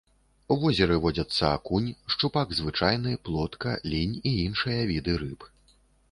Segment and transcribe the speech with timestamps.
[0.53, 5.45] У возеры водзяцца акунь, шчупак звычайны, плотка, лінь і іншыя віды рыб.